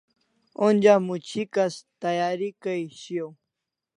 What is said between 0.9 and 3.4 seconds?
much'ikas tayari kay shiaw